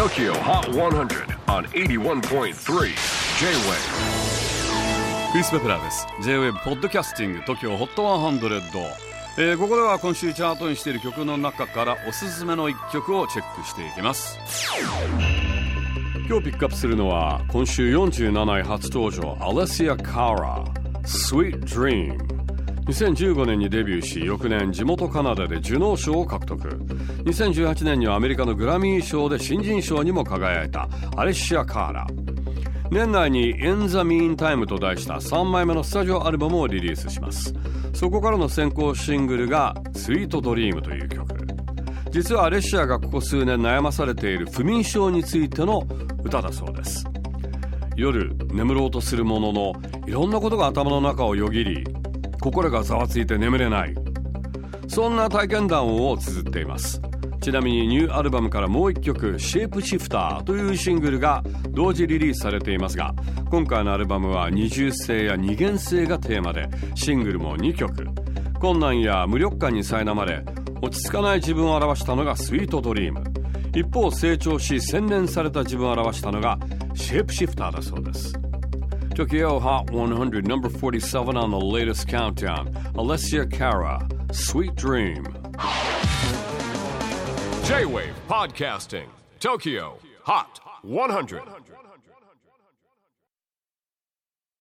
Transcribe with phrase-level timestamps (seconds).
[0.00, 2.54] TOKYO HOT 100 on 81.3 J-WAVE
[5.30, 6.06] クリス・ベプラーです。
[6.22, 8.82] J-WAVE ポッドキャスティング TOKYO HOT 100、
[9.36, 14.38] えー、ここでは今週チャートにしている曲の中からおすすめの一曲をチェックしていきます。
[16.26, 20.64] 今日ピックアップするのは今週47位初登場アレシア・カーラ
[21.02, 22.39] Sweet Dream
[22.90, 26.68] 2015年にデビューし翌年地元カナダでジュノー賞を獲得。
[27.24, 32.06] 2018年にはアメリカのグラミー賞で新人賞にも輝いたアレッシア・カーラ
[32.90, 37.54] 年内に「In the Meantime」と題した3枚目のスタジオアルバムをリリースします。
[37.92, 41.28] そこからの先行シングルが「スイートドリームという曲。
[42.10, 45.86] 実はアレッシアがここ数年悩まされている不眠症についての
[46.24, 47.06] 歌だそうです。
[47.94, 49.72] 夜眠ろうとするものの
[50.08, 51.84] いろんなことが頭の中をよぎり
[52.40, 53.94] 心がざわついて眠れない。
[54.88, 57.00] そんな体験談を綴っています。
[57.40, 63.14] ちなみにニューアルバムからもう一曲「シェイプシフター」というシングルが同時リリースされていますが
[63.50, 68.06] 今回のアルバムは二重性や二元性がテーマでシングルも2曲。
[68.58, 70.44] 困難や無力感に苛まれ
[70.82, 73.24] 落ち着かない自分を表したのが「スイートドリーム」
[73.74, 76.58] 一方成長し洗練された自分を表したのが
[76.94, 78.49] 「シェイプシフター」だそうです。
[79.20, 82.72] Tokyo Hot 100, number 47 on the latest countdown.
[82.94, 85.24] Alessia Cara, Sweet Dream.
[87.64, 91.42] J-Wave Podcasting, Tokyo Hot 100.